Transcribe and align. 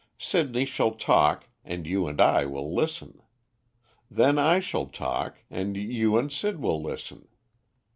Sidney 0.17 0.65
shall 0.65 0.93
talk, 0.95 1.47
and 1.63 1.85
you 1.85 2.07
and 2.07 2.19
I 2.19 2.47
will 2.47 2.73
listen; 2.73 3.21
then 4.09 4.39
I 4.39 4.59
shall 4.59 4.87
talk, 4.87 5.43
and 5.47 5.77
you 5.77 6.17
and 6.17 6.31
Sid 6.31 6.59
will 6.59 6.81
listen. 6.81 7.27